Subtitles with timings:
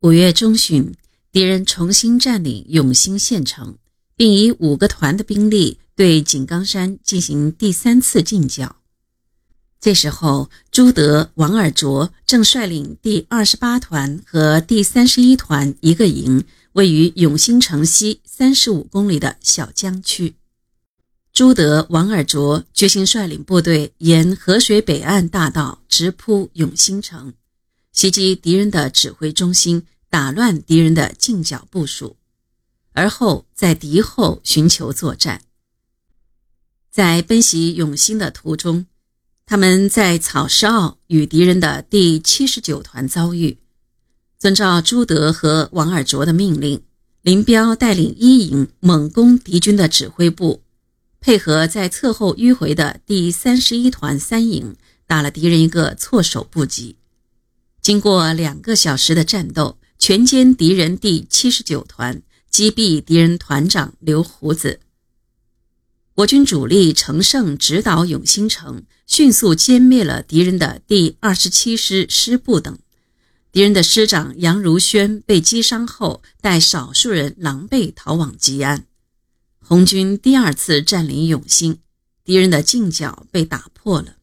[0.00, 0.94] 五月中旬，
[1.32, 3.76] 敌人重新占领永兴县城，
[4.14, 8.76] 并以五个团的兵力对井冈山进行第三次进剿。
[9.80, 16.44] 这时候，朱德、王尔琢正率领第二十八团和第三十一团一个营，
[16.74, 20.36] 位于永兴城西三十五公里的小江区。
[21.32, 27.34] 朱德、王尔琢决心率领部队沿河水北岸大道直扑永兴城。
[27.98, 32.16] 袭击敌人的指挥中心，打乱敌人的进剿部署，
[32.92, 35.42] 而后在敌后寻求作战。
[36.92, 38.86] 在奔袭永兴的途中，
[39.46, 43.58] 他们在草石坳与敌人的第七十九团遭遇。
[44.38, 46.80] 遵照朱德和王尔琢的命令，
[47.22, 50.62] 林彪带领一营猛攻敌军的指挥部，
[51.20, 54.76] 配合在侧后迂回的第三十一团三营，
[55.08, 56.94] 打了敌人一个措手不及。
[57.88, 62.20] 经过两个小时的战斗，全歼敌人第七十九团，
[62.50, 64.80] 击毙敌人团长刘胡子。
[66.16, 72.78] 我军主力乘胜直捣永兴城，迅速歼灭了敌人的第二十七师师部等。
[73.52, 78.84] 敌人的师长杨如轩被击伤后，带少数人狼狈逃往吉安。
[79.60, 81.78] 红军第二次占领永兴，
[82.22, 84.16] 敌人的进剿被打破了。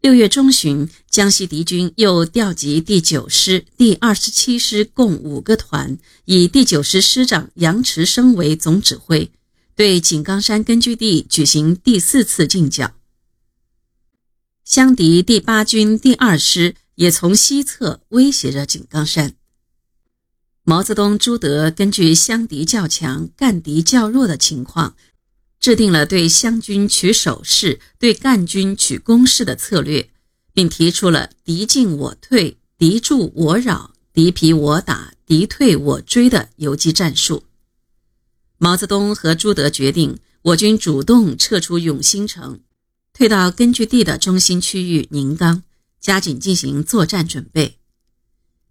[0.00, 9.32] 六月中旬，江西敌军又调集第九师、第二十七师共五个团，以第九师师长杨池生为总指挥，
[9.74, 12.94] 对井冈山根据地举行第四次进剿。
[14.64, 19.34] 湘敌第八军第二师也从西侧威胁着井冈山。
[20.62, 24.94] 毛泽东、朱德根据湘敌较强、赣敌较弱的情况。
[25.68, 30.08] 制定了对湘军取守势、对赣军取攻势的策略，
[30.54, 37.44] 并提出了“敌进我退、敌驻我扰、敌疲我打、敌退我追”的游击战术。
[38.56, 42.60] 毛泽东和朱德决定，我军主动撤出永兴城，
[43.12, 45.64] 退到根据地的中心区域宁冈，
[46.00, 47.76] 加紧进行作战准备。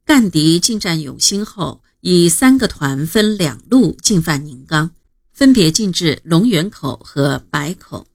[0.04, 4.96] 赣敌进占永兴后，以三个团分两路进犯宁冈。
[5.38, 8.08] 分别进至龙源口和白口。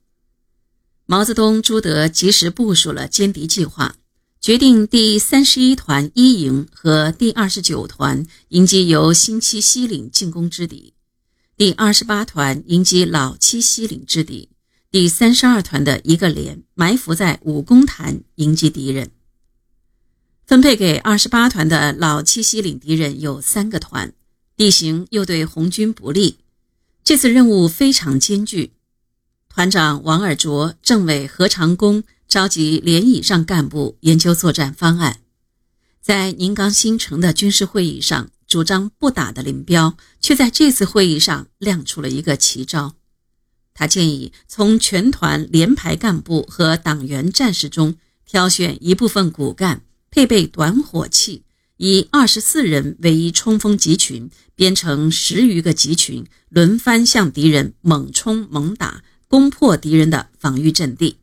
[1.05, 3.95] 毛泽东、朱德及时部署了歼敌计划，
[4.41, 10.91] 决定第三十一团一营和第二十九团迎击由新七西岭进攻之敌，
[11.55, 14.49] 第二十八团迎击老七西岭之敌，
[14.91, 19.11] 第三十二团的一个连埋伏在五公潭迎击敌人。
[20.45, 24.11] 分配给二十八团的老七西岭敌人有三个团，
[24.57, 26.39] 地形又对红军不利。
[27.03, 28.71] 这次任务非常艰巨，
[29.49, 35.19] 团长王尔琢、政委何长工召集连以上干部研究作战方案。
[35.99, 42.95] 在宁冈新城的军事会议上，主张不打的林彪，却在这次会议上亮出了一个奇招。
[43.73, 51.43] 他建议从全团连排干部和党员战士中挑选一部分骨干，配备短火器。
[51.77, 61.17] 以二十四人为一冲锋集群，编成十余个集群，轮番向敌人猛冲猛打，攻破敌人的防御阵地。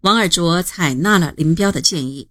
[0.00, 2.28] 王尔琢采纳了林彪的建议。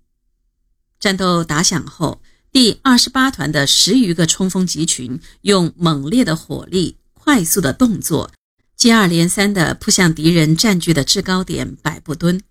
[1.00, 2.22] 战斗打响后，
[2.52, 8.32] 第二十八团的十余个冲锋集群用猛烈的火力、快速的动作，
[8.76, 12.42] 接二连三地扑向敌人占据的制高点百步墩。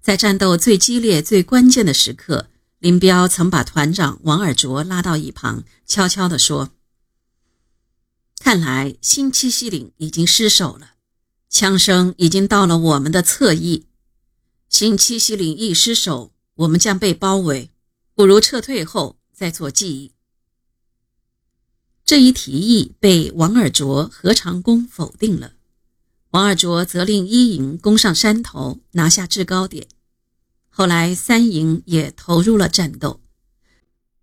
[0.00, 2.49] 在战斗最激烈、最关键的时刻。
[2.80, 6.70] 林彪曾把团长王尔琢拉到一旁，悄悄地说
[8.40, 10.92] ：“看来新七西岭已经失守了，
[11.50, 13.84] 枪声已经到了我们的侧翼。
[14.70, 17.70] 新七西岭一失守，我们将被包围，
[18.14, 20.12] 不如撤退后再做记忆。”
[22.06, 25.52] 这一提议被王尔琢、何长工否定了。
[26.30, 29.86] 王尔琢责令一营攻上山头，拿下制高点。
[30.70, 33.20] 后来，三营也投入了战斗。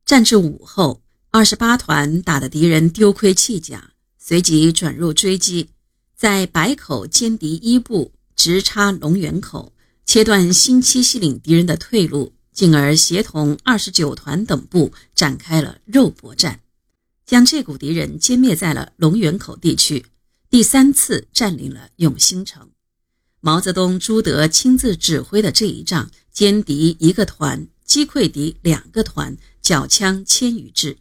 [0.06, 5.70] 战至午后，二十八团打得敌人丢盔弃甲，随即转入追击，
[6.16, 9.74] 在白口歼敌一部，直插龙源口，
[10.06, 16.62] 切断新七西岭敌人的退路，进而协同二十九团等部展开了肉搏战，
[17.26, 20.06] 将这股敌人歼灭在了龙源口地区，
[20.50, 22.70] 第三次占领了永兴城。
[23.40, 26.10] 毛泽东、朱德亲自指挥的这一仗。
[26.38, 30.98] 歼敌一个团，击溃敌两个团，缴枪千余支。